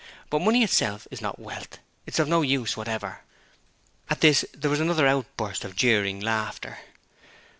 But 0.31 0.41
money 0.41 0.63
itself 0.63 1.07
is 1.11 1.21
not 1.21 1.37
wealth: 1.37 1.77
it's 2.07 2.17
of 2.17 2.27
no 2.27 2.41
use 2.41 2.75
whatever.' 2.75 3.21
At 4.09 4.21
this 4.21 4.43
there 4.51 4.71
was 4.71 4.79
another 4.79 5.05
outburst 5.05 5.63
of 5.63 5.75
jeering 5.75 6.19
laughter. 6.19 6.79